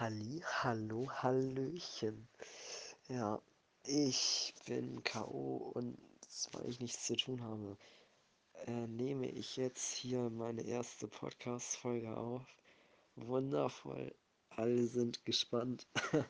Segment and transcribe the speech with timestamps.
[0.00, 2.28] Halli, hallo, hallöchen.
[3.08, 3.42] Ja,
[3.82, 5.72] ich bin K.O.
[5.74, 5.98] und
[6.52, 7.76] weil ich nichts zu tun habe,
[8.66, 12.46] äh, nehme ich jetzt hier meine erste Podcast-Folge auf.
[13.16, 14.14] Wundervoll.
[14.50, 15.88] Alle sind gespannt.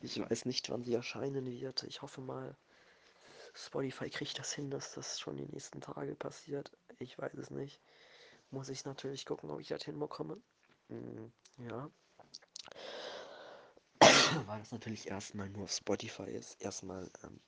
[0.00, 1.82] ich weiß nicht, wann sie erscheinen wird.
[1.82, 2.56] Ich hoffe mal,
[3.52, 6.72] Spotify kriegt das hin, dass das schon die nächsten Tage passiert.
[6.98, 7.82] Ich weiß es nicht.
[8.50, 10.40] Muss ich natürlich gucken, ob ich das hinbekomme.
[10.88, 11.90] Hm, ja.
[14.46, 16.60] weil das natürlich erstmal nur auf Spotify ist.
[16.60, 17.40] Erstmal, ähm,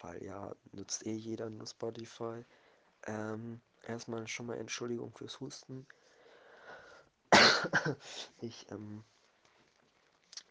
[0.00, 2.44] weil ja, nutzt eh jeder nur Spotify.
[3.06, 5.86] Ähm, erstmal schon mal Entschuldigung fürs Husten.
[8.40, 9.04] ich ähm,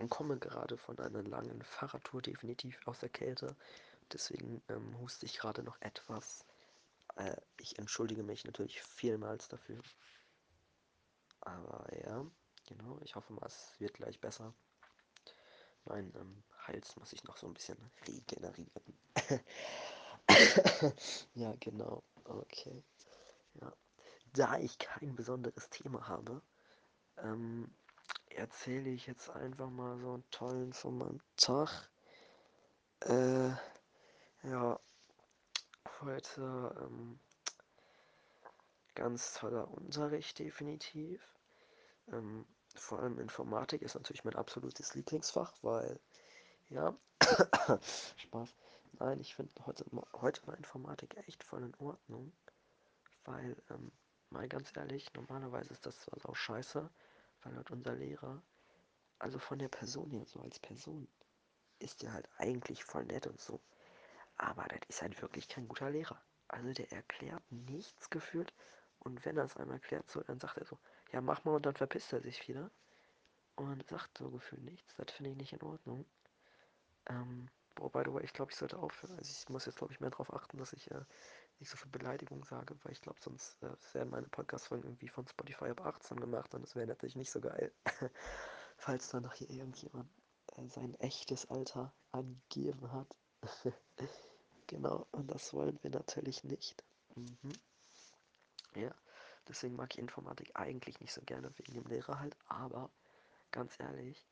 [0.09, 3.55] komme gerade von einer langen Fahrradtour definitiv aus der Kälte.
[4.12, 6.45] Deswegen ähm, huste ich gerade noch etwas.
[7.16, 9.82] Äh, ich entschuldige mich natürlich vielmals dafür.
[11.41, 12.26] Aber ja,
[12.68, 14.54] genau, ich hoffe mal, es wird gleich besser.
[15.85, 18.71] Mein ähm, Hals muss ich noch so ein bisschen regenerieren.
[21.34, 22.04] ja, genau.
[22.24, 22.84] Okay.
[23.55, 23.74] Ja.
[24.34, 26.41] Da ich kein besonderes Thema habe,
[27.18, 27.74] ähm,
[28.30, 31.90] erzähle ich jetzt einfach mal so einen tollen von meinem Tag.
[33.02, 33.49] Äh,
[34.43, 34.80] ja,
[36.02, 37.20] heute ähm,
[38.96, 41.21] ganz toller Unterricht definitiv.
[42.10, 45.99] Ähm, vor allem Informatik ist natürlich mein absolutes Lieblingsfach, weil,
[46.70, 46.96] ja,
[48.18, 48.55] Spaß.
[48.99, 52.34] Nein, ich finde heute, heute war Informatik echt voll in Ordnung,
[53.26, 53.91] weil, ähm,
[54.30, 56.90] mal ganz ehrlich, normalerweise ist das zwar auch scheiße,
[57.43, 58.41] weil halt unser Lehrer,
[59.20, 61.08] also von der Person her, so als Person,
[61.80, 63.62] ist der halt eigentlich voll nett und so,
[64.38, 66.22] aber das ist halt wirklich kein guter Lehrer.
[66.47, 68.53] Also der erklärt nichts gefühlt
[69.00, 70.80] und wenn er es einmal erklärt, so, dann sagt er so,
[71.12, 72.72] ja mach mal und dann verpisst er sich wieder
[73.56, 74.95] und sagt so gefühlt nichts.
[74.95, 76.06] Das finde ich nicht in Ordnung.
[77.07, 79.18] Ähm, boah, by the way, ich glaube, ich sollte aufhören.
[79.18, 81.03] Also ich muss jetzt, glaube ich, mehr darauf achten, dass ich äh,
[81.59, 85.28] nicht so viel Beleidigung sage, weil ich glaube, sonst äh, werden meine Podcast-Folgen irgendwie von
[85.28, 87.72] Spotify ab 18 gemacht und das wäre natürlich nicht so geil.
[88.78, 90.09] Falls da noch hier irgendjemand
[90.56, 93.16] äh, sein echtes Alter angegeben hat.
[94.68, 96.84] genau, und das wollen wir natürlich nicht.
[97.16, 97.53] Mhm.
[98.75, 98.96] Ja,
[99.51, 102.89] deswegen mag ich Informatik eigentlich nicht so gerne wegen dem Lehrer halt, aber
[103.51, 104.25] ganz ehrlich,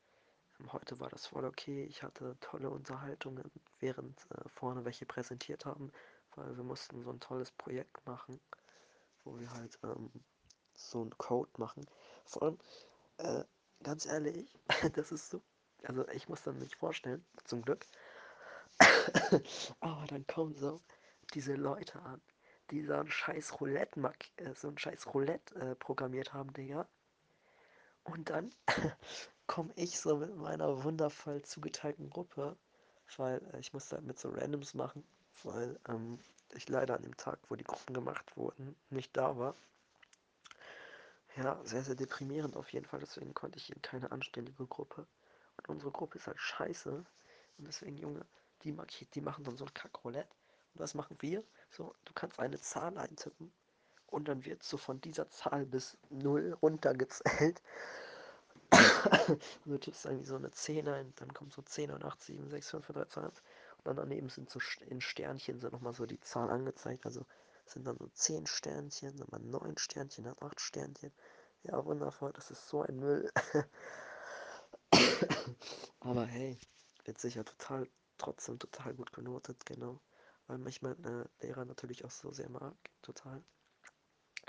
[0.68, 1.86] Heute war das voll okay.
[1.86, 3.50] Ich hatte tolle Unterhaltungen,
[3.80, 5.92] während äh, vorne welche präsentiert haben,
[6.36, 8.40] weil wir mussten so ein tolles Projekt machen,
[9.24, 10.12] wo wir halt ähm,
[10.74, 11.86] so einen Code machen.
[12.26, 12.58] Vor allem,
[13.18, 13.46] äh,
[13.84, 14.54] ganz ehrlich,
[14.94, 15.42] das ist so,
[15.84, 17.88] also ich muss dann nicht vorstellen, zum Glück,
[19.80, 20.82] aber dann kommen so
[21.34, 22.22] diese Leute an,
[22.72, 26.88] die so ein scheiß Roulette, äh, so ein scheiß Roulette äh, programmiert haben, Digga.
[28.04, 28.54] Und dann
[29.48, 32.58] komme ich so mit meiner wundervoll zugeteilten Gruppe,
[33.18, 35.04] weil äh, ich musste halt mit so Randoms machen,
[35.44, 36.20] weil ähm,
[36.54, 39.56] ich leider an dem Tag, wo die Gruppen gemacht wurden, nicht da war.
[41.36, 45.06] Ja, sehr, sehr deprimierend auf jeden Fall, deswegen konnte ich in keine anständige Gruppe.
[45.58, 46.92] Und unsere Gruppe ist halt scheiße.
[47.58, 48.26] Und deswegen, Junge,
[48.64, 48.76] die,
[49.14, 50.28] die machen dann so ein Kack-Roulette.
[50.74, 51.44] Und was machen wir?
[51.72, 53.52] So, du kannst eine Zahl eintippen
[54.08, 57.62] und dann wird so von dieser Zahl bis 0 runtergezählt.
[59.66, 62.70] du tippst irgendwie so eine 10 ein, dann kommt so 10, 9, 8, 7, 6,
[62.70, 63.44] 5, 4, 3, 2, 1.
[63.78, 67.06] Und dann daneben sind so in Sternchen so nochmal so die Zahlen angezeigt.
[67.06, 67.26] Also
[67.66, 71.12] sind dann so 10 Sternchen, nochmal 9 Sternchen, dann 8 Sternchen.
[71.64, 73.32] Ja, wundervoll, das ist so ein Müll.
[76.00, 76.58] Aber hey,
[77.06, 77.88] wird sicher total,
[78.18, 80.00] trotzdem total gut genotet, genau.
[80.50, 82.74] Weil mich mein äh, Lehrer natürlich auch so sehr mag,
[83.04, 83.44] total.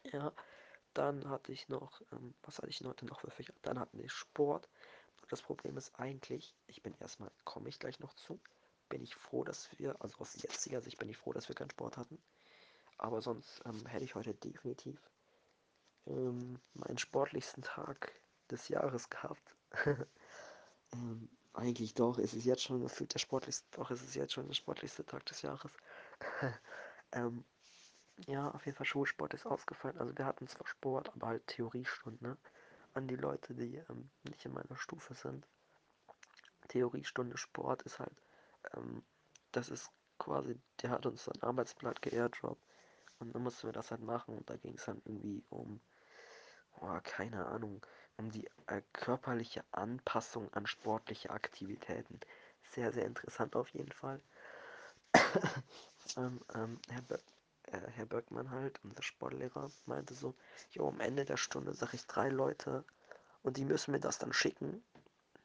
[0.04, 0.32] Ja,
[0.94, 3.52] dann hatte ich noch, ähm, was hatte ich heute noch für Fächer?
[3.60, 4.70] Dann hatten wir Sport.
[5.28, 8.40] Das Problem ist eigentlich, ich bin erstmal, komme ich gleich noch zu,
[8.88, 11.70] bin ich froh, dass wir, also aus jetziger Sicht bin ich froh, dass wir keinen
[11.70, 12.18] Sport hatten.
[12.96, 14.98] Aber sonst ähm, hätte ich heute definitiv
[16.06, 18.10] ähm, meinen sportlichsten Tag
[18.50, 19.54] des Jahres gehabt.
[20.94, 24.46] ähm, eigentlich doch, ist es jetzt schon gefühlt der sportlichste, doch ist es jetzt schon
[24.46, 25.72] der sportlichste Tag des Jahres.
[27.12, 27.44] ähm,
[28.26, 29.98] ja, auf jeden Fall Schulsport ist ausgefallen.
[29.98, 32.36] Also wir hatten zwar Sport, aber halt Theoriestunden, ne?
[32.92, 35.46] An die Leute, die ähm, nicht in meiner Stufe sind.
[36.68, 38.14] Theoriestunde Sport ist halt,
[38.74, 39.02] ähm,
[39.52, 42.62] das ist quasi, der hat uns ein Arbeitsblatt geairdroppt
[43.18, 45.80] und dann mussten wir das halt machen und da ging es dann irgendwie um,
[46.80, 47.84] oh, keine Ahnung,
[48.20, 52.20] um die äh, körperliche Anpassung an sportliche Aktivitäten.
[52.70, 54.20] Sehr, sehr interessant auf jeden Fall.
[56.16, 57.16] ähm, ähm, Herr, Bö
[57.64, 60.34] äh, Herr Böckmann halt, unser Sportlehrer, meinte so,
[60.70, 62.84] jo, am Ende der Stunde sag ich drei Leute
[63.42, 64.84] und die müssen mir das dann schicken.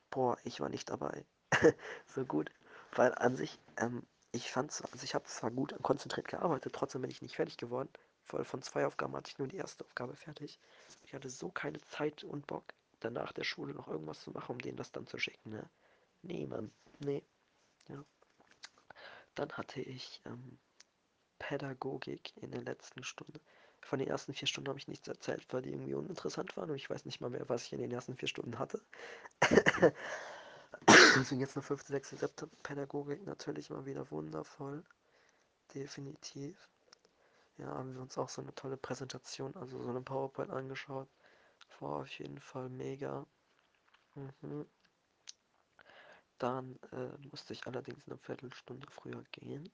[0.10, 1.26] Boah, ich war nicht dabei.
[2.08, 2.52] so gut,
[2.94, 7.12] weil an sich, ähm, ich fand's, also ich habe zwar gut konzentriert gearbeitet, trotzdem bin
[7.12, 7.90] ich nicht fertig geworden,
[8.30, 10.60] weil von zwei Aufgaben hatte ich nur die erste Aufgabe fertig.
[11.04, 12.66] Ich hatte so keine Zeit und Bock,
[13.00, 15.70] danach der Schule noch irgendwas zu machen, um denen das dann zu schicken, ne?
[16.22, 17.24] Nee, Mann, nee,
[17.88, 18.04] ja.
[19.36, 20.58] Dann hatte ich ähm,
[21.40, 23.40] Pädagogik in der letzten Stunde.
[23.82, 26.76] Von den ersten vier Stunden habe ich nichts erzählt, weil die irgendwie uninteressant waren und
[26.76, 28.82] ich weiß nicht mal mehr, was ich in den ersten vier Stunden hatte.
[31.16, 34.84] Deswegen jetzt eine fünfte, sechste, siebte Pädagogik natürlich mal wieder wundervoll.
[35.74, 36.68] Definitiv.
[37.58, 41.08] Ja, haben wir uns auch so eine tolle Präsentation, also so eine PowerPoint angeschaut.
[41.80, 43.26] War auf jeden Fall mega.
[44.16, 44.66] Mhm.
[46.38, 49.70] Dann äh, musste ich allerdings eine Viertelstunde früher gehen,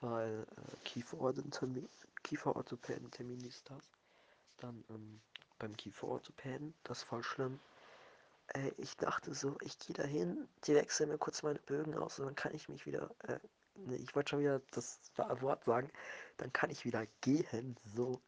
[0.00, 1.88] weil äh, Kieferorthopäden,
[2.22, 3.82] Kieferorthopäden-Termin ist das.
[4.58, 5.20] Dann ähm,
[5.58, 7.58] beim Kieferorthopäden, das ist voll schlimm.
[8.48, 12.26] Ey, ich dachte so, ich gehe dahin, die wechseln mir kurz meine Bögen aus und
[12.26, 13.38] dann kann ich mich wieder, äh,
[13.86, 15.90] ich wollte schon wieder das Wort sagen,
[16.38, 18.20] dann kann ich wieder gehen, so.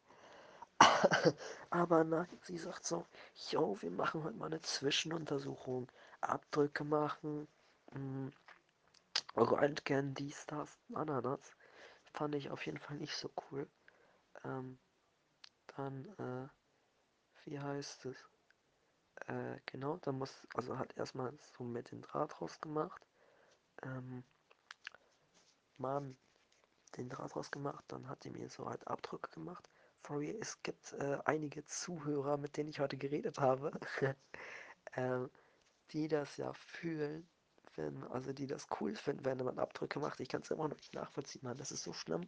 [1.69, 3.05] Aber nein, sie sagt so,
[3.49, 7.47] yo, wir machen heute mal eine Zwischenuntersuchung, Abdrücke machen,
[7.93, 8.31] mh,
[9.35, 11.55] Röntgen, dies, das, Ananas.
[12.13, 13.67] Fand ich auf jeden Fall nicht so cool.
[14.43, 14.79] Ähm,
[15.75, 16.47] dann, äh,
[17.45, 18.17] wie heißt es?
[19.27, 23.05] Äh, genau, dann muss, also hat erstmal so mit dem Draht rausgemacht.
[23.83, 24.23] Ähm,
[25.77, 26.17] Mann,
[26.97, 29.69] den Draht rausgemacht, dann hat die mir so halt Abdrücke gemacht.
[30.05, 33.71] Sorry, es gibt äh, einige Zuhörer, mit denen ich heute geredet habe,
[34.95, 35.29] ähm,
[35.91, 37.27] die das ja fühlen,
[37.75, 40.19] wenn, also die das cool finden, wenn man Abdrücke macht.
[40.19, 41.57] Ich kann es immer noch nicht nachvollziehen, Mann.
[41.57, 42.27] Das ist so schlimm.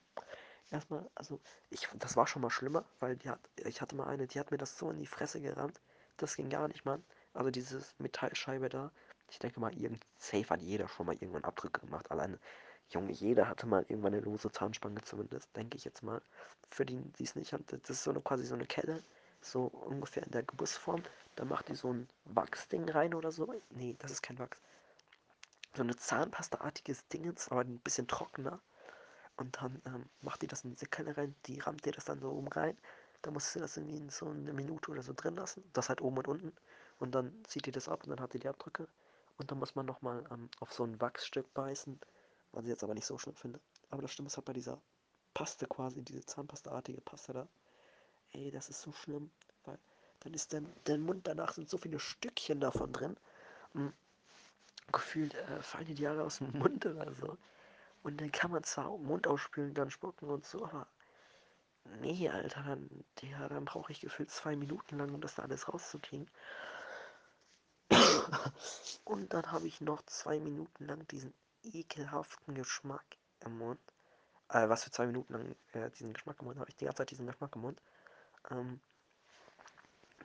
[0.72, 4.28] Erstmal, also ich, das war schon mal schlimmer, weil die hat, ich hatte mal eine,
[4.28, 5.82] die hat mir das so in die Fresse gerammt.
[6.18, 7.04] Das ging gar nicht, Mann.
[7.34, 8.92] Also dieses Metallscheibe da.
[9.30, 12.12] Ich denke mal, irgend safe hat jeder schon mal irgendwann Abdrücke gemacht.
[12.12, 12.40] Alleine,
[12.94, 16.22] Junge, jeder hatte mal irgendwann eine lose Zahnspange zumindest, denke ich jetzt mal.
[16.70, 19.04] Für die, die es nicht hat, das ist so eine quasi so eine Kelle,
[19.42, 21.04] so ungefähr in der Gebussform.
[21.36, 23.54] Da macht die so ein Wachsding rein oder so.
[23.72, 24.58] Nee, das ist kein Wachs.
[25.76, 28.60] So eine Zahnpasta-artiges Dingens, aber ein bisschen trockener.
[29.38, 32.20] Und dann ähm, macht die das in diese Kelle rein, die rammt dir das dann
[32.20, 32.78] so oben rein.
[33.24, 35.64] Da musst du das irgendwie in so eine Minute oder so drin lassen.
[35.74, 36.54] Das halt oben und unten.
[37.00, 38.88] Und dann zieht die das ab und dann hat die die Abdrücke.
[39.38, 42.00] Und dann muss man nochmal ähm, auf so ein Wachsstück beißen,
[42.54, 43.60] was ich jetzt aber nicht so schlimm finde.
[43.90, 44.82] Aber das Schlimme ist halt bei dieser
[45.34, 47.48] Paste quasi, diese Zahnpasta-artige Paste da.
[48.32, 49.32] Ey, das ist so schlimm,
[49.66, 49.78] weil
[50.22, 53.18] dann ist dein, dein Mund danach sind so viele Stückchen davon drin.
[53.74, 53.94] Und
[54.92, 57.38] gefühlt äh, fallen die Jahre aus dem Mund oder so.
[58.04, 60.88] Und dann kann man zwar Mund ausspülen, dann spucken und so, aber
[62.02, 62.90] nee, Alter, dann,
[63.22, 66.30] ja, dann brauche ich gefühlt zwei Minuten lang, um das da alles rauszukriegen.
[69.06, 73.06] und dann habe ich noch zwei Minuten lang diesen ekelhaften Geschmack
[73.46, 73.80] im Mund.
[74.50, 77.00] Äh, was für zwei Minuten lang äh, diesen Geschmack im Mund habe ich die ganze
[77.00, 77.82] Zeit diesen Geschmack im Mund.
[78.52, 78.80] Ähm,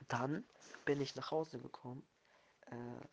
[0.07, 0.45] dann
[0.85, 2.05] bin ich nach Hause gekommen.
[2.67, 3.07] Äh,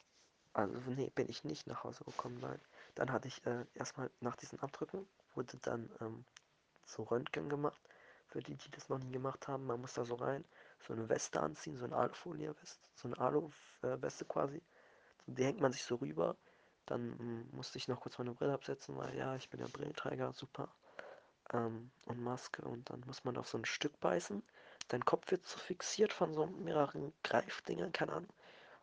[0.53, 2.61] also, nee, bin ich nicht nach Hause gekommen, nein.
[2.95, 6.25] Dann hatte ich äh, erstmal nach diesen Abdrücken, wurde dann ähm,
[6.87, 7.81] so Röntgen gemacht.
[8.29, 10.45] Für die, die das noch nie gemacht haben, man muss da so rein,
[10.81, 14.63] so eine Weste anziehen, so eine Alufolie-Weste, so eine Alu-Weste quasi.
[15.27, 16.37] Die hängt man sich so rüber.
[16.87, 20.33] Dann mm, musste ich noch kurz meine Brille absetzen, weil ja, ich bin ja Brillenträger,
[20.33, 20.69] super.
[21.53, 24.43] Ähm, und Maske und dann muss man auf so ein Stück beißen.
[24.89, 28.31] Dein Kopf wird so fixiert von so mehreren Greifdingern, keine Ahnung.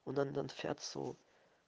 [0.05, 1.17] Und dann, dann fährt so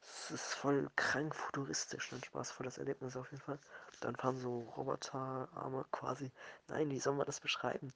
[0.01, 3.59] es ist voll krank futuristisch, ein spaßvolles Erlebnis auf jeden Fall.
[4.01, 6.31] Dann fahren so Roboterarme quasi,
[6.67, 7.91] nein, wie soll man das beschreiben?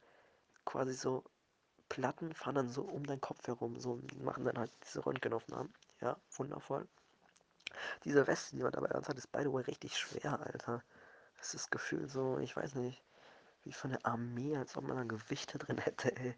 [0.66, 1.24] Quasi so
[1.90, 5.74] Platten fahren dann so um deinen Kopf herum, so machen dann halt diese Röntgenaufnahmen.
[6.02, 6.88] Ja, wundervoll.
[8.04, 10.84] Diese Weste, die man dabei anhat, ist by the way richtig schwer, Alter.
[11.38, 13.02] Das ist das Gefühl so, ich weiß nicht,
[13.64, 16.36] wie von der Armee, als ob man da Gewichte drin hätte, ey.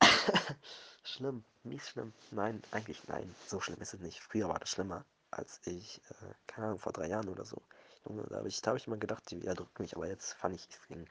[1.04, 2.12] Schlimm, mies schlimm.
[2.30, 3.34] Nein, eigentlich nein.
[3.46, 4.20] So schlimm ist es nicht.
[4.20, 7.62] Früher war das schlimmer, als ich, äh, keine Ahnung, vor drei Jahren oder so.
[8.04, 10.68] Da habe ich, da hab ich immer gedacht, die erdrückt mich, aber jetzt fand ich,
[10.68, 11.06] es ging.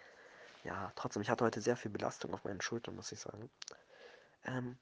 [0.63, 3.49] Ja, trotzdem, ich hatte heute sehr viel Belastung auf meinen Schultern, muss ich sagen.
[4.45, 4.77] Ähm,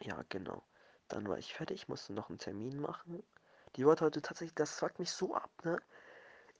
[0.00, 0.62] ja, genau.
[1.08, 3.22] Dann war ich fertig, musste noch einen Termin machen.
[3.76, 5.80] Die wollte heute tatsächlich, das fuckt mich so ab, ne?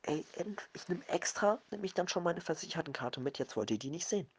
[0.02, 0.24] Ey,
[0.72, 4.06] ich nehme extra, nehme ich dann schon meine Versichertenkarte mit, jetzt wollt ihr die nicht
[4.06, 4.30] sehen.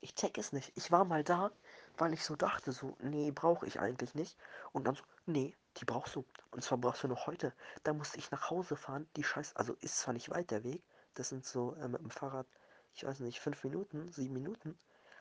[0.00, 0.72] Ich check es nicht.
[0.76, 1.50] Ich war mal da,
[1.98, 4.38] weil ich so dachte, so, nee, brauche ich eigentlich nicht.
[4.72, 6.24] Und dann so, nee, die brauchst du.
[6.52, 7.52] Und zwar brauchst du noch heute.
[7.84, 9.06] Da musste ich nach Hause fahren.
[9.16, 10.82] Die Scheiße, also ist zwar nicht weit der Weg.
[11.14, 12.46] Das sind so äh, mit dem Fahrrad,
[12.94, 14.78] ich weiß nicht, fünf Minuten, sieben Minuten.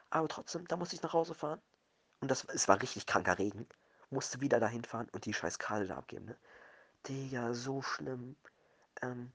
[0.10, 1.62] Aber trotzdem, da musste ich nach Hause fahren.
[2.22, 3.68] Und das, es war richtig kranker Regen.
[4.10, 6.38] Musste wieder dahin fahren und die scheiß Karte da abgeben, ne?
[7.08, 8.36] Digga, so schlimm.
[9.02, 9.32] Ähm,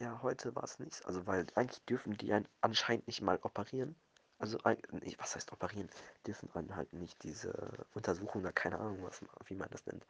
[0.00, 1.04] ja, heute war es nicht.
[1.06, 3.94] Also, weil eigentlich dürfen die einen anscheinend nicht mal operieren.
[4.38, 4.58] Also,
[4.90, 5.88] nee, was heißt operieren?
[6.26, 10.04] Dürfen einen halt nicht diese Untersuchung da, keine Ahnung, was, wie man das nennt,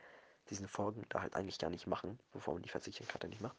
[0.50, 3.56] diesen Vorgang da halt eigentlich gar nicht machen, bevor man die Versicherungskarte nicht macht.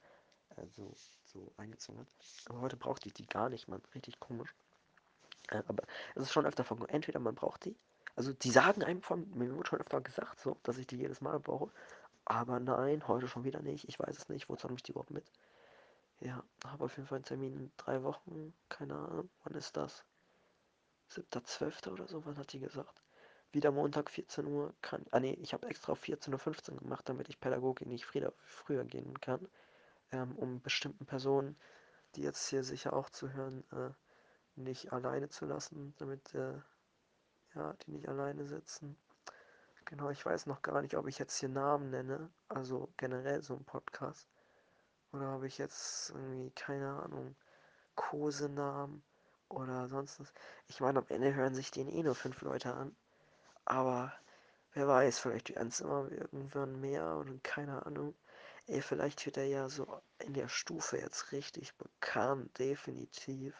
[0.56, 0.92] Also,
[1.26, 2.08] so eingezogen hat.
[2.50, 3.82] Aber heute brauchte ich die gar nicht, man.
[3.94, 4.54] Richtig komisch.
[5.50, 5.84] Äh, aber
[6.16, 6.94] es ist schon öfter vorgekommen.
[6.94, 7.76] Entweder man braucht die.
[8.16, 11.22] Also, die sagen einem von, mir wurde schon öfter gesagt, so, dass ich die jedes
[11.22, 11.72] Mal brauche.
[12.26, 13.88] Aber nein, heute schon wieder nicht.
[13.90, 14.50] Ich weiß es nicht.
[14.50, 15.26] Wozu habe ich die überhaupt mit?
[16.20, 18.54] Ja, habe auf jeden Fall einen Termin in drei Wochen.
[18.70, 20.06] Keine Ahnung, wann ist das?
[21.12, 21.90] 7.12.
[21.92, 23.02] oder so, wann hat die gesagt?
[23.52, 25.06] Wieder Montag 14 Uhr kann.
[25.12, 28.84] Ah ne, ich habe extra auf 14.15 Uhr gemacht, damit ich Pädagogik nicht früher, früher
[28.84, 29.48] gehen kann.
[30.12, 31.56] Ähm, um bestimmten Personen,
[32.16, 33.90] die jetzt hier sicher auch zuhören, äh,
[34.56, 36.54] nicht alleine zu lassen, damit äh,
[37.56, 38.98] ja, die nicht alleine sitzen.
[39.86, 43.56] Genau, ich weiß noch gar nicht, ob ich jetzt hier Namen nenne, also generell so
[43.56, 44.28] ein Podcast.
[45.12, 47.36] Oder habe ich jetzt irgendwie, keine Ahnung,
[47.96, 49.04] Kosenamen
[49.50, 50.34] oder sonst was.
[50.68, 52.96] Ich meine, am Ende hören sich den eh nur fünf Leute an.
[53.66, 54.12] Aber
[54.74, 58.16] wer weiß, vielleicht werden es immer irgendwann mehr oder keine Ahnung.
[58.68, 63.54] Ey, vielleicht wird er ja so in der Stufe jetzt richtig bekannt, definitiv.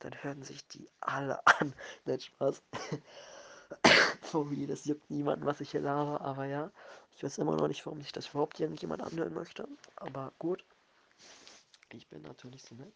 [0.00, 1.72] Dann hören sich die alle an.
[2.04, 2.62] Nein, Spaß.
[4.22, 6.70] Sorry, das juckt niemanden, was ich hier laber, aber ja.
[7.16, 9.68] Ich weiß immer noch nicht, warum sich das überhaupt irgendjemand anhören möchte.
[9.96, 10.64] Aber gut.
[11.92, 12.94] Ich bin natürlich so nett.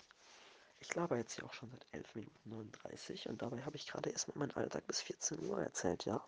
[0.81, 4.11] Ich laber jetzt hier auch schon seit 11 Minuten 39 und dabei habe ich gerade
[4.11, 6.25] erstmal meinen Alltag bis 14 Uhr erzählt, ja.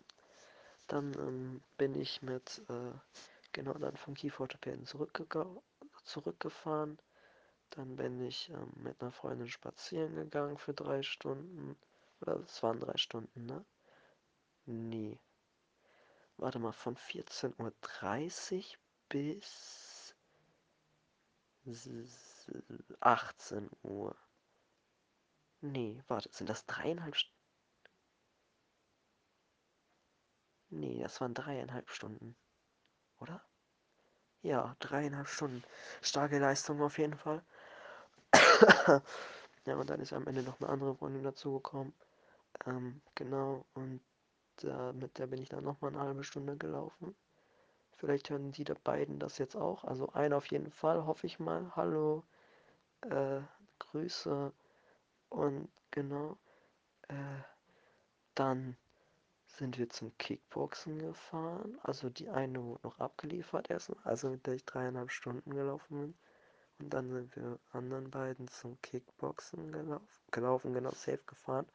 [0.87, 2.91] Dann ähm, bin ich mit, äh,
[3.51, 4.85] genau dann vom Kieferorthopäden
[6.05, 6.97] zurückgefahren.
[7.71, 11.77] Dann bin ich ähm, mit einer Freundin spazieren gegangen für drei Stunden.
[12.21, 13.63] Oder es waren drei Stunden, ne?
[14.65, 15.19] Nee.
[16.37, 18.77] Warte mal, von 14.30 Uhr
[19.09, 20.15] bis
[23.01, 24.15] 18 Uhr.
[25.61, 27.37] Nee, warte, sind das dreieinhalb Stunden?
[30.69, 32.35] Nee, das waren dreieinhalb Stunden.
[33.19, 33.41] Oder?
[34.41, 35.63] Ja, dreieinhalb Stunden.
[36.01, 37.43] Starke Leistung auf jeden Fall.
[39.65, 41.93] ja, und dann ist am Ende noch eine andere Freundin dazugekommen.
[42.65, 44.01] Ähm, genau, und
[44.63, 47.15] äh, mit der bin ich dann nochmal eine halbe Stunde gelaufen.
[47.97, 49.83] Vielleicht hören die da beiden das jetzt auch.
[49.83, 51.71] Also einer auf jeden Fall, hoffe ich mal.
[51.75, 52.23] Hallo,
[53.01, 53.41] äh,
[53.79, 54.53] Grüße.
[55.29, 56.37] Und genau,
[57.07, 57.13] äh,
[58.35, 58.77] dann
[59.47, 61.79] sind wir zum Kickboxen gefahren.
[61.83, 66.13] Also die eine wurde noch abgeliefert erstmal, also mit der ich dreieinhalb Stunden gelaufen bin.
[66.79, 71.65] Und dann sind wir anderen beiden zum Kickboxen gelaufen, gelaufen genau, safe gefahren.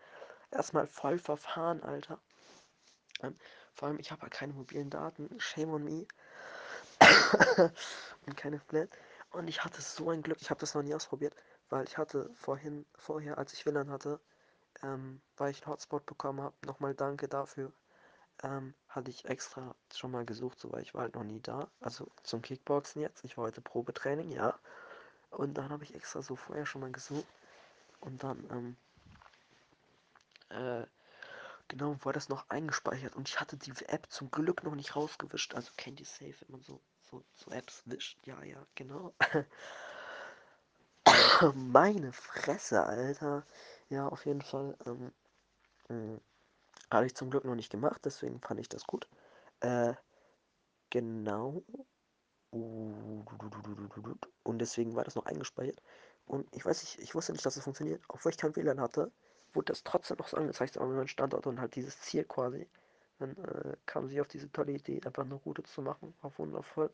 [0.51, 2.21] Erstmal voll verfahren, Alter.
[3.23, 3.37] Ähm,
[3.75, 5.29] vor allem, ich habe halt keine mobilen Daten.
[5.41, 6.07] Shame on me.
[8.27, 8.91] und keine Flat.
[9.31, 11.35] Und ich hatte so ein Glück, ich habe das noch nie ausprobiert,
[11.71, 14.21] weil ich hatte vorhin, vorher, als ich WLAN hatte,
[14.83, 17.73] ähm, weil ich einen Hotspot bekommen habe, nochmal danke dafür,
[18.43, 21.71] ähm, hatte ich extra schon mal gesucht, so weil ich war halt noch nie da.
[21.81, 23.25] Also zum Kickboxen jetzt.
[23.25, 24.59] Ich war heute Probetraining, ja.
[25.33, 27.27] Und dann habe ich extra so vorher schon mal gesucht.
[28.01, 28.77] Und dann, ähm,
[30.51, 30.87] äh,
[31.69, 33.17] genau, war das noch eingespeichert.
[33.17, 35.55] Und ich hatte die App zum Glück noch nicht rausgewischt.
[35.55, 38.19] Also kennt ihr safe, wenn man so, so, so Apps wischt.
[38.27, 39.15] Ja, ja, genau.
[41.55, 43.45] Meine Fresse, Alter.
[43.89, 44.77] Ja, auf jeden Fall.
[44.87, 45.12] Ähm,
[45.89, 46.21] mh,
[46.91, 49.09] habe ich zum Glück noch nicht gemacht, deswegen fand ich das gut.
[49.61, 49.95] Äh,
[50.91, 51.62] genau.
[54.43, 55.83] Und deswegen war das noch eingespeichert.
[56.27, 58.03] Und ich weiß nicht, ich wusste nicht, dass es das funktioniert.
[58.09, 59.11] Obwohl ich kein WLAN hatte,
[59.53, 62.69] wurde das trotzdem noch so angezeigt, aber mein Standort und halt dieses Ziel quasi.
[63.19, 66.15] Dann äh, kam sie auf diese tolle Idee, einfach eine Route zu machen.
[66.23, 66.91] War wundervoll.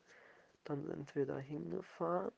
[0.65, 2.33] Dann sind wir da hingefahren.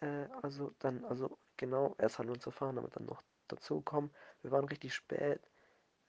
[0.00, 4.10] Äh, also dann, also genau, erst Hallo zu fahren, aber dann noch dazu kommen.
[4.42, 5.40] Wir waren richtig spät.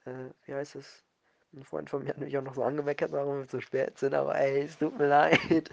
[0.06, 1.03] Äh, wie heißt es?
[1.53, 4.15] Ein Freund von mir hat mich auch noch so angemeckert, warum wir zu spät sind,
[4.15, 5.70] aber ey, es tut mir leid.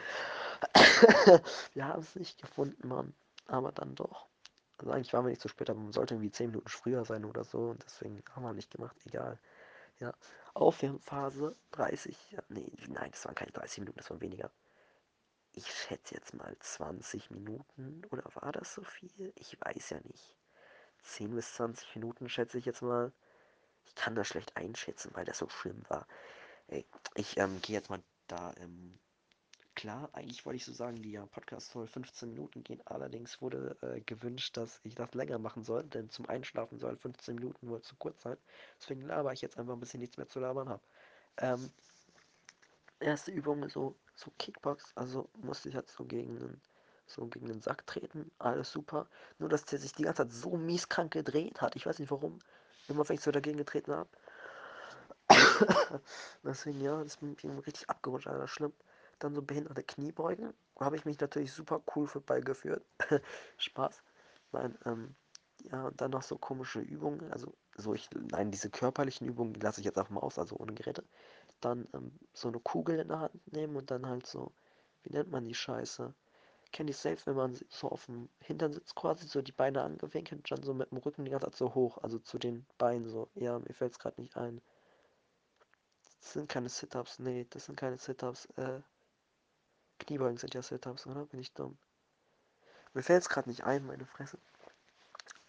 [1.75, 3.15] wir haben es nicht gefunden, Mann.
[3.47, 4.27] Aber dann doch.
[4.79, 7.25] Also eigentlich waren wir nicht zu spät, aber man sollte irgendwie 10 Minuten früher sein
[7.25, 7.71] oder so.
[7.71, 8.97] Und deswegen haben wir nicht gemacht.
[9.05, 9.39] Egal.
[9.99, 10.15] Ja.
[10.55, 12.17] Aufwärmphase 30.
[12.33, 14.51] Ja, nee, nein, das waren keine 30 Minuten, das waren weniger.
[15.53, 18.03] Ich schätze jetzt mal 20 Minuten.
[18.11, 19.33] Oder war das so viel?
[19.37, 20.37] Ich weiß ja nicht.
[21.03, 23.13] 10 bis 20 Minuten schätze ich jetzt mal.
[23.87, 26.07] Ich kann das schlecht einschätzen, weil das so schlimm war.
[26.69, 26.87] Ey,
[27.17, 28.99] ich ähm, gehe jetzt mal da im
[29.75, 32.83] Klar, eigentlich wollte ich so sagen, die ja, Podcast soll 15 Minuten gehen.
[32.85, 37.37] Allerdings wurde äh, gewünscht, dass ich das länger machen soll, denn zum Einschlafen soll 15
[37.37, 38.37] Minuten wohl zu kurz sein.
[38.81, 40.83] Deswegen laber ich jetzt einfach ein bisschen nichts mehr zu labern habe.
[41.39, 41.71] Ähm,
[42.99, 46.61] erste Übung so, so Kickbox, also musste ich halt so gegen einen,
[47.07, 49.09] so gegen den Sack treten, alles super.
[49.39, 51.77] Nur dass der sich die ganze Zeit so mies krank gedreht hat.
[51.77, 52.39] Ich weiß nicht warum.
[52.89, 54.11] Immer wenn ich so dagegen getreten habe.
[56.45, 58.73] Deswegen ja, das bin ich richtig abgerutscht, Alter, schlimm.
[59.21, 60.53] Dann so behinderte Kniebeugen.
[60.79, 62.85] Habe ich mich natürlich super cool für beigeführt.
[63.59, 64.03] Spaß.
[64.53, 65.15] Nein, ähm,
[65.71, 67.31] ja, und dann noch so komische Übungen.
[67.33, 70.57] Also, so ich, nein, diese körperlichen Übungen, die lasse ich jetzt einfach mal aus, also
[70.57, 71.05] ohne Geräte.
[71.61, 74.53] Dann ähm, so eine Kugel in der Hand nehmen und dann halt so,
[75.03, 76.15] wie nennt man die Scheiße?
[76.73, 80.41] Kennt ihr safe, wenn man so auf dem Hintern sitzt quasi, so die Beine angewinkelt
[80.41, 83.09] und dann so mit dem Rücken die ganze Zeit so hoch, also zu den Beinen
[83.09, 83.29] so.
[83.35, 84.61] Ja, mir fällt es gerade nicht ein.
[86.21, 88.47] Das sind keine Sit-Ups, nee, das sind keine Sit-Ups.
[88.57, 88.81] Äh,
[90.01, 91.27] Kniebeugen sind ja Sit-Ups, oder?
[91.27, 91.79] Bin ich dumm?
[92.93, 94.39] Mir fällt es gerade nicht ein, meine Fresse.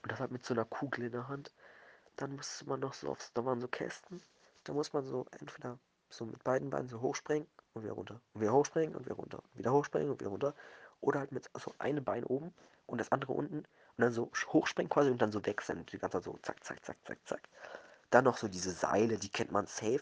[0.03, 1.53] Und das halt mit so einer Kugel in der Hand.
[2.17, 4.21] Dann musste man noch so aufs, da waren so Kästen.
[4.63, 5.79] Da muss man so entweder
[6.09, 8.21] so mit beiden Beinen so hochspringen und wieder runter.
[8.33, 9.43] Und wieder hochspringen und wieder runter.
[9.53, 10.53] Wieder hochspringen und wieder runter.
[10.99, 12.53] Oder halt mit so einem Bein oben
[12.85, 13.59] und das andere unten.
[13.59, 13.67] Und
[13.97, 15.85] dann so hochspringen quasi und dann so wechseln.
[15.87, 17.49] Die ganze Zeit so zack, zack, zack, zack, zack.
[18.11, 20.01] Dann noch so diese Seile, die kennt man safe.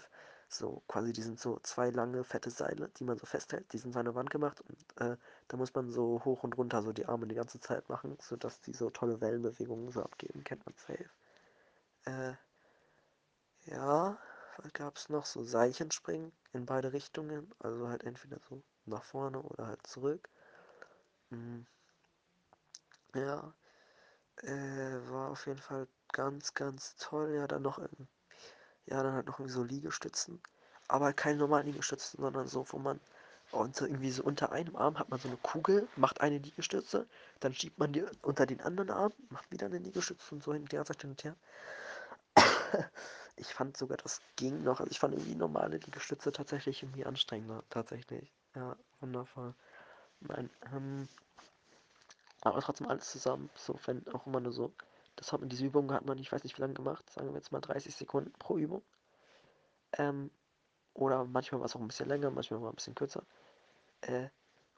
[0.50, 3.72] So, quasi, die sind so zwei lange, fette Seile, die man so festhält.
[3.74, 5.16] Die sind so an der Wand gemacht und äh,
[5.48, 8.60] da muss man so hoch und runter so die Arme die ganze Zeit machen, sodass
[8.62, 10.44] die so tolle Wellenbewegungen so abgeben.
[10.44, 11.10] Kennt man safe.
[12.06, 12.34] Äh,
[13.68, 14.18] ja,
[14.58, 15.26] was gab's noch?
[15.26, 17.54] So Seilchenspringen in beide Richtungen.
[17.60, 20.30] Also halt entweder so nach vorne oder halt zurück.
[21.32, 21.66] Hm,
[23.14, 23.54] ja,
[24.44, 27.34] äh, war auf jeden Fall ganz, ganz toll.
[27.36, 28.08] Ja, dann noch im
[28.90, 30.42] Ja, dann halt noch irgendwie so Liegestützen.
[30.88, 33.00] Aber halt keine normalen Liegestützen, sondern so, wo man
[33.52, 37.08] und irgendwie so unter einem Arm hat man so eine Kugel, macht eine Liegestütze,
[37.40, 40.66] dann schiebt man die unter den anderen Arm, macht wieder eine Liegestütze und so hin,
[40.66, 41.36] ganze Zeit hin und her.
[43.36, 44.82] Ich fand sogar, das ging noch.
[44.82, 47.64] Also ich fand irgendwie normale Liegestütze tatsächlich irgendwie anstrengender.
[47.70, 48.34] Tatsächlich.
[48.54, 49.56] Ja, wundervoll.
[50.20, 51.08] Nein, ähm,
[52.42, 53.50] aber trotzdem alles zusammen.
[53.56, 54.74] So, wenn auch immer nur so.
[55.20, 57.36] Das hat man, diese Übung hat man, ich weiß nicht wie lange gemacht, sagen wir
[57.36, 58.84] jetzt mal 30 Sekunden pro Übung.
[59.94, 60.32] Ähm,
[60.96, 63.26] Oder manchmal war es auch ein bisschen länger, manchmal war es ein bisschen kürzer.
[64.02, 64.30] Äh,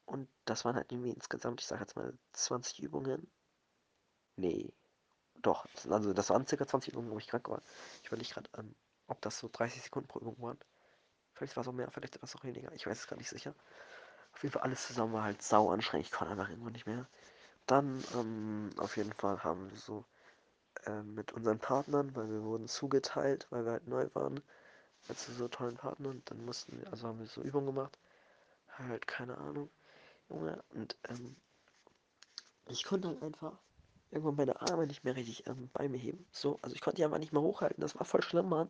[0.06, 3.32] und das waren halt irgendwie insgesamt, ich sag jetzt mal 20 Übungen.
[4.36, 4.74] Nee,
[5.42, 5.68] doch.
[5.90, 7.62] Also das waren circa 20 Übungen, wo ich krank war.
[8.04, 8.76] Ich überlege gerade, ähm,
[9.08, 10.60] ob das so 30 Sekunden pro Übung waren.
[11.36, 12.72] Vielleicht war es auch mehr, vielleicht war es auch weniger.
[12.74, 13.56] Ich weiß es gar nicht sicher.
[14.34, 16.08] Auf jeden Fall alles zusammen war halt sau anstrengend.
[16.08, 17.08] Ich konnte einfach irgendwann nicht mehr.
[17.68, 20.06] Dann, ähm, auf jeden Fall haben wir so
[20.86, 24.42] äh, mit unseren Partnern, weil wir wurden zugeteilt, weil wir halt neu waren,
[25.16, 26.22] zu so tollen Partnern.
[26.26, 27.98] Dann mussten wir, also haben wir so Übungen gemacht.
[28.78, 29.70] Halt, keine Ahnung.
[30.30, 31.36] Junge, und ähm,
[32.68, 33.54] ich konnte halt einfach
[34.12, 36.26] irgendwann meine Arme nicht mehr richtig ähm, bei mir heben.
[36.32, 37.82] So, also ich konnte die einfach nicht mehr hochhalten.
[37.82, 38.70] Das war voll schlimm, Mann.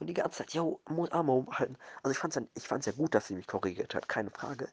[0.00, 1.78] Und die ganze Zeit, yo, Arme hochhalten.
[2.02, 4.68] Also ich fand's ja, ich fand's ja gut, dass sie mich korrigiert hat, keine Frage.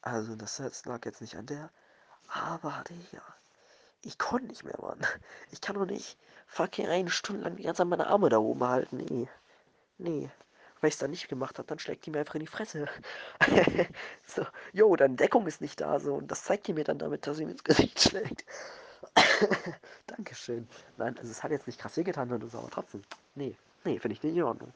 [0.00, 1.70] Also das, das lag jetzt nicht an der.
[2.28, 3.22] Aber, Digga,
[4.06, 5.00] ich konnte nicht mehr, Mann.
[5.50, 8.64] Ich kann doch nicht fucking eine Stunde lang die ganze Zeit meine Arme da oben
[8.64, 8.98] halten.
[8.98, 9.28] Nee.
[9.98, 10.30] Nee.
[10.80, 12.86] Wenn ich es dann nicht gemacht habe, dann schlägt die mir einfach in die Fresse.
[14.26, 16.14] so, jo, deine Deckung ist nicht da, so.
[16.16, 18.44] Und das zeigt die mir dann damit, dass sie mir ins Gesicht schlägt.
[20.06, 20.68] Dankeschön.
[20.96, 23.02] Nein, also es hat jetzt nicht krass wehgetan oder so, aber trotzdem.
[23.34, 24.72] Nee, nee, finde ich nicht in Ordnung.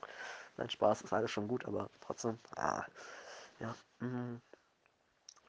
[0.56, 2.38] Nein, Spaß ist alles schon gut, aber trotzdem.
[2.56, 2.84] Ah,
[3.60, 3.74] ja.
[4.00, 4.40] Mm,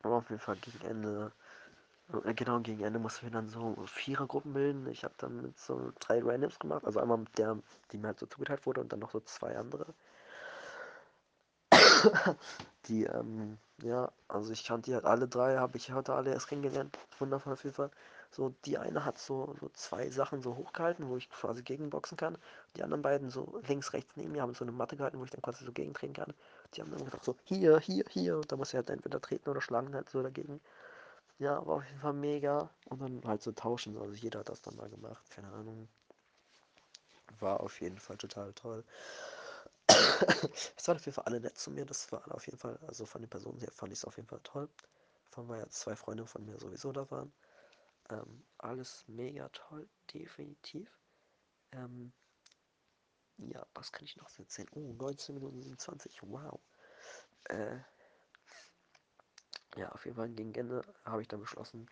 [0.04, 1.32] aber auf jeden Fall gegen Ende.
[2.26, 4.88] Äh, Genau, gegen Ende mussten wir dann so Vierergruppen bilden.
[4.88, 6.86] Ich habe dann mit so drei Randoms gemacht.
[6.86, 7.58] Also einmal mit der,
[7.91, 9.93] die mir halt so zugeteilt wurde und dann noch so zwei andere.
[12.88, 16.48] Die, ähm, ja, also ich kannte die halt alle drei, habe ich heute alle erst
[16.48, 16.98] kennengelernt.
[17.19, 17.91] Wundervoll auf jeden Fall.
[18.32, 22.38] So, die eine hat so, so zwei Sachen so hochgehalten, wo ich quasi gegenboxen kann.
[22.76, 25.32] Die anderen beiden so links, rechts neben mir haben so eine Matte gehalten, wo ich
[25.32, 26.34] dann quasi so gegentreten kann.
[26.74, 28.38] Die haben dann gesagt so, hier, hier, hier.
[28.38, 30.62] Und da muss ich halt entweder treten oder schlagen halt so dagegen.
[31.39, 32.69] Ja, war auf jeden Fall mega.
[32.86, 33.97] Und dann halt so tauschen.
[33.97, 35.28] Also jeder hat das dann mal gemacht.
[35.30, 35.88] Keine Ahnung.
[37.39, 38.84] War auf jeden Fall total toll.
[39.89, 41.86] es waren auf jeden Fall alle nett zu mir.
[41.86, 44.28] Das war auf jeden Fall, also von den Personen her fand ich es auf jeden
[44.28, 44.69] Fall toll.
[45.30, 47.32] Von weil ja zwei Freunde von mir sowieso da waren.
[48.10, 50.89] Ähm, alles mega toll, definitiv.
[51.71, 52.12] Ähm,
[53.38, 54.67] ja, was kann ich noch erzählen?
[54.73, 56.60] Oh, 19 Minuten 27, wow.
[57.45, 57.78] Äh,
[59.80, 61.88] ja, auf jeden Fall gegen Ende habe ich dann beschlossen,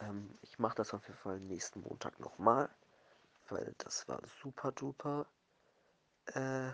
[0.00, 2.68] ähm, ich mache das auf jeden Fall nächsten Montag nochmal,
[3.48, 5.26] weil das war super duper.
[6.34, 6.72] Äh,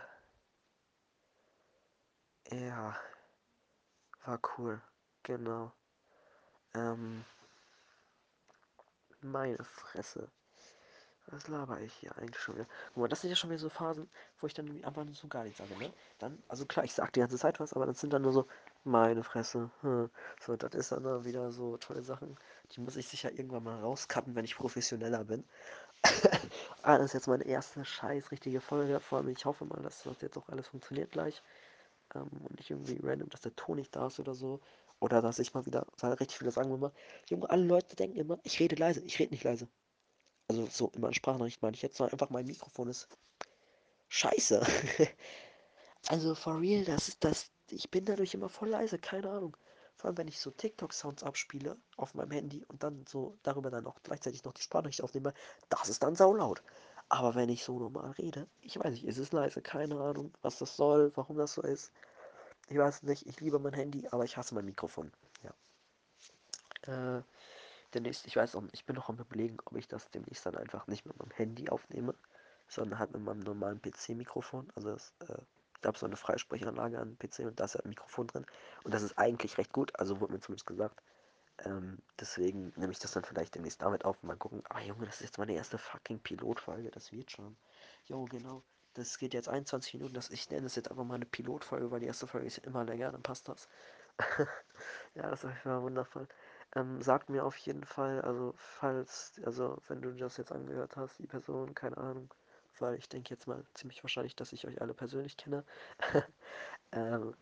[2.51, 2.96] ja,
[4.25, 4.81] war cool.
[5.25, 5.72] genau.
[6.75, 7.25] Ähm,
[9.20, 10.31] meine Fresse.
[11.27, 12.66] Was laber ich hier eigentlich schon wieder?
[12.88, 15.44] Guck mal, das sind ja schon wieder so Phasen, wo ich dann einfach so gar
[15.44, 15.92] nichts sage, ne?
[16.18, 18.46] Dann, also klar, ich sag die ganze Zeit was, aber das sind dann nur so,
[18.85, 19.71] meine Fresse.
[19.83, 20.11] Hm.
[20.40, 22.37] So, das ist dann da wieder so tolle Sachen.
[22.73, 25.45] Die muss ich sicher irgendwann mal rauscutten, wenn ich professioneller bin.
[26.83, 29.01] ah, das ist jetzt meine erste scheiß richtige Folge.
[29.01, 31.42] Vor allem, ich hoffe mal, dass das jetzt auch alles funktioniert gleich.
[32.14, 34.61] Ähm, und nicht irgendwie random, dass der Ton nicht da ist oder so.
[35.01, 36.92] Oder dass ich mal wieder, weil richtig viele sagen immer,
[37.29, 39.01] Junge, alle Leute denken immer, ich rede leise.
[39.01, 39.68] Ich rede nicht leise.
[40.49, 43.09] Also so in meiner Sprachnachricht meine ich jetzt, sondern einfach mein Mikrofon ist
[44.09, 44.62] scheiße.
[46.09, 47.51] also for real, das ist das.
[47.72, 49.56] Ich bin dadurch immer voll leise, keine Ahnung.
[49.96, 53.87] Vor allem, wenn ich so TikTok-Sounds abspiele auf meinem Handy und dann so darüber dann
[53.87, 55.32] auch gleichzeitig noch die Sprachnachricht aufnehme,
[55.68, 56.62] das ist dann saulaut.
[57.08, 60.58] Aber wenn ich so normal rede, ich weiß nicht, ist es leise, keine Ahnung, was
[60.58, 61.92] das soll, warum das so ist.
[62.68, 65.12] Ich weiß nicht, ich liebe mein Handy, aber ich hasse mein Mikrofon.
[65.42, 67.18] Ja.
[67.18, 67.22] Äh,
[67.94, 70.87] demnächst, ich weiß auch, ich bin noch am überlegen, ob ich das demnächst dann einfach
[70.87, 72.14] nicht mit meinem Handy aufnehme,
[72.68, 74.68] sondern halt mit meinem normalen PC-Mikrofon.
[74.74, 75.42] Also das, äh,
[75.83, 78.47] ich habe so eine Freisprechanlage an PC und da ist ja ein Mikrofon drin.
[78.85, 81.03] Und das ist eigentlich recht gut, also wurde mir zumindest gesagt.
[81.64, 84.62] Ähm, deswegen nehme ich das dann vielleicht demnächst damit auf und mal gucken.
[84.68, 87.57] Ah Junge, das ist jetzt meine erste fucking Pilotfolge, das wird schon.
[88.07, 88.62] Jo, genau.
[88.95, 90.14] Das geht jetzt 21 Minuten.
[90.14, 92.85] Das, ich nenne es jetzt einfach mal eine Pilotfolge, weil die erste Folge ist immer
[92.85, 93.68] länger, dann passt das.
[95.14, 96.27] Ja, das war wundervoll.
[96.75, 101.18] Ähm, sagt mir auf jeden Fall, also falls, also wenn du das jetzt angehört hast,
[101.18, 102.33] die Person, keine Ahnung,
[102.80, 105.64] weil ich denke jetzt mal ziemlich wahrscheinlich, dass ich euch alle persönlich kenne.
[106.92, 107.35] ähm,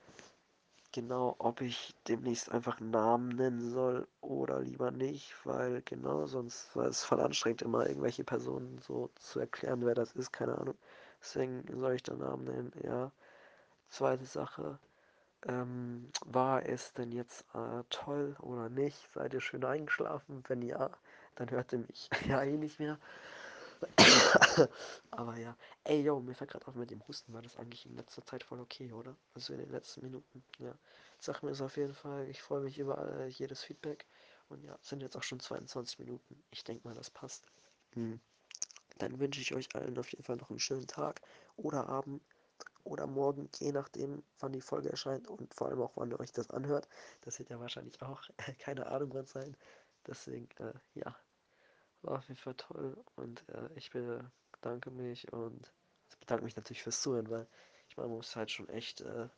[0.92, 6.74] genau, ob ich demnächst einfach einen Namen nennen soll oder lieber nicht, weil genau, sonst
[6.76, 10.76] war es voll anstrengend, immer irgendwelche Personen so zu erklären, wer das ist, keine Ahnung.
[11.20, 13.12] Deswegen soll ich den Namen nennen, ja.
[13.88, 14.78] Zweite Sache.
[15.46, 19.08] Ähm, war es denn jetzt äh, toll oder nicht?
[19.14, 20.44] Seid ihr schön eingeschlafen?
[20.48, 20.90] Wenn ja,
[21.36, 22.98] dann hört ihr mich ja eh nicht mehr.
[25.10, 25.56] Aber ja.
[25.84, 28.42] Ey, yo, mir fällt gerade auf mit dem Husten, war das eigentlich in letzter Zeit
[28.42, 29.16] voll okay, oder?
[29.34, 30.44] Also in den letzten Minuten.
[30.58, 30.74] Ja.
[31.18, 32.28] Sag mir es auf jeden Fall.
[32.28, 34.06] Ich freue mich über äh, jedes Feedback.
[34.48, 36.42] Und ja, sind jetzt auch schon 22 Minuten.
[36.50, 37.46] Ich denke mal, das passt.
[37.94, 38.20] Hm.
[38.98, 41.20] Dann wünsche ich euch allen auf jeden Fall noch einen schönen Tag
[41.56, 42.22] oder Abend
[42.84, 46.32] oder morgen, je nachdem, wann die Folge erscheint und vor allem auch, wann ihr euch
[46.32, 46.88] das anhört.
[47.22, 48.22] Das wird ja wahrscheinlich auch
[48.58, 49.56] keine Ahnung wann sein.
[50.06, 51.16] Deswegen, äh, ja,
[52.02, 53.92] war auf jeden Fall toll und äh, ich
[54.60, 55.72] bedanke mich und
[56.20, 57.46] bedanke mich natürlich fürs Zuhören, weil
[57.88, 59.28] ich meine, man muss halt schon echt, äh,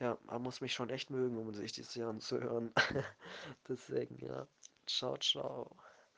[0.00, 2.72] ja, man muss mich schon echt mögen, um sich das hier anzuhören.
[3.68, 4.46] Deswegen, ja,
[4.86, 5.76] ciao, ciao.